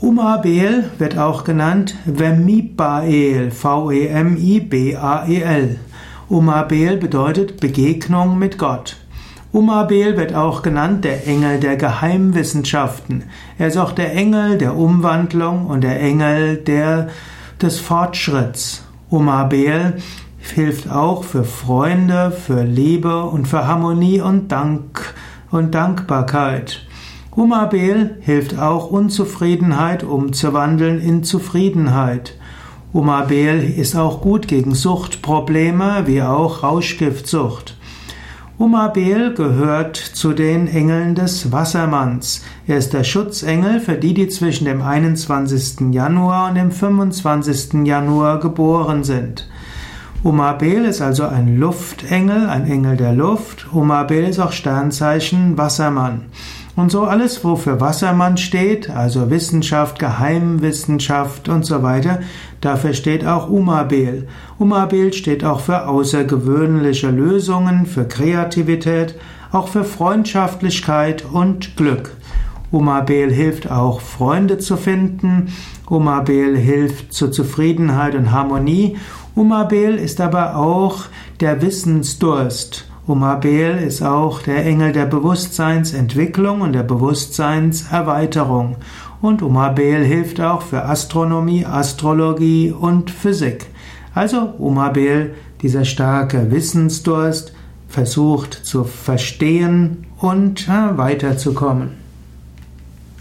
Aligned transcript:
Umabel 0.00 0.90
wird 0.96 1.18
auch 1.18 1.44
genannt 1.44 1.94
Vemibael, 2.06 3.50
V-E-M-I-B-A-E-L. 3.50 5.78
Umabel 6.30 6.96
bedeutet 6.96 7.60
Begegnung 7.60 8.38
mit 8.38 8.56
Gott. 8.56 8.96
Umabel 9.50 10.18
wird 10.18 10.34
auch 10.34 10.60
genannt 10.60 11.06
der 11.06 11.26
Engel 11.26 11.58
der 11.58 11.76
Geheimwissenschaften. 11.76 13.24
Er 13.58 13.68
ist 13.68 13.78
auch 13.78 13.92
der 13.92 14.14
Engel 14.14 14.58
der 14.58 14.76
Umwandlung 14.76 15.66
und 15.66 15.80
der 15.82 16.00
Engel 16.00 16.58
der, 16.58 17.08
des 17.62 17.80
Fortschritts. 17.80 18.84
Umabel 19.08 19.94
hilft 20.38 20.90
auch 20.90 21.24
für 21.24 21.44
Freunde, 21.44 22.30
für 22.30 22.62
Liebe 22.62 23.24
und 23.24 23.48
für 23.48 23.66
Harmonie 23.66 24.20
und 24.20 24.52
Dank 24.52 25.14
und 25.50 25.74
Dankbarkeit. 25.74 26.86
Umabel 27.30 28.18
hilft 28.20 28.58
auch 28.58 28.90
Unzufriedenheit 28.90 30.04
umzuwandeln 30.04 31.00
in 31.00 31.24
Zufriedenheit. 31.24 32.34
Umabel 32.92 33.62
ist 33.64 33.96
auch 33.96 34.20
gut 34.20 34.46
gegen 34.46 34.74
Suchtprobleme 34.74 36.02
wie 36.04 36.20
auch 36.20 36.62
Rauschgiftsucht. 36.62 37.77
Umabel 38.58 39.34
gehört 39.34 39.96
zu 39.96 40.32
den 40.32 40.66
Engeln 40.66 41.14
des 41.14 41.52
Wassermanns. 41.52 42.42
Er 42.66 42.78
ist 42.78 42.92
der 42.92 43.04
Schutzengel 43.04 43.78
für 43.78 43.94
die, 43.94 44.14
die 44.14 44.26
zwischen 44.26 44.64
dem 44.64 44.82
21. 44.82 45.92
Januar 45.92 46.48
und 46.48 46.56
dem 46.56 46.72
25. 46.72 47.86
Januar 47.86 48.40
geboren 48.40 49.04
sind. 49.04 49.48
Umabel 50.24 50.86
ist 50.86 51.00
also 51.00 51.28
ein 51.28 51.60
Luftengel, 51.60 52.48
ein 52.48 52.68
Engel 52.68 52.96
der 52.96 53.12
Luft. 53.12 53.72
Umabel 53.72 54.24
ist 54.24 54.40
auch 54.40 54.50
Sternzeichen 54.50 55.56
Wassermann. 55.56 56.22
Und 56.78 56.92
so 56.92 57.02
alles, 57.02 57.42
wofür 57.42 57.80
Wassermann 57.80 58.36
steht, 58.36 58.88
also 58.88 59.30
Wissenschaft, 59.30 59.98
Geheimwissenschaft 59.98 61.48
und 61.48 61.66
so 61.66 61.82
weiter, 61.82 62.20
dafür 62.60 62.94
steht 62.94 63.26
auch 63.26 63.50
Umabel. 63.50 64.28
Umabel 64.60 65.12
steht 65.12 65.42
auch 65.42 65.58
für 65.58 65.88
außergewöhnliche 65.88 67.10
Lösungen, 67.10 67.84
für 67.84 68.04
Kreativität, 68.04 69.16
auch 69.50 69.66
für 69.66 69.82
Freundschaftlichkeit 69.82 71.24
und 71.24 71.76
Glück. 71.76 72.16
Umabel 72.70 73.32
hilft 73.32 73.68
auch, 73.68 74.00
Freunde 74.00 74.58
zu 74.58 74.76
finden. 74.76 75.52
Umabel 75.86 76.56
hilft 76.56 77.12
zur 77.12 77.32
Zufriedenheit 77.32 78.14
und 78.14 78.30
Harmonie. 78.30 78.96
Umabel 79.34 79.96
ist 79.96 80.20
aber 80.20 80.54
auch 80.54 81.06
der 81.40 81.60
Wissensdurst. 81.60 82.87
Umabel 83.08 83.78
ist 83.78 84.02
auch 84.02 84.42
der 84.42 84.66
Engel 84.66 84.92
der 84.92 85.06
Bewusstseinsentwicklung 85.06 86.60
und 86.60 86.74
der 86.74 86.82
Bewusstseinserweiterung. 86.82 88.76
Und 89.22 89.40
Umabel 89.40 90.04
hilft 90.04 90.42
auch 90.42 90.60
für 90.60 90.84
Astronomie, 90.84 91.64
Astrologie 91.64 92.70
und 92.70 93.10
Physik. 93.10 93.66
Also 94.14 94.52
Umabel, 94.58 95.34
dieser 95.62 95.86
starke 95.86 96.50
Wissensdurst, 96.50 97.54
versucht 97.88 98.52
zu 98.52 98.84
verstehen 98.84 100.06
und 100.18 100.68
weiterzukommen. 100.68 102.07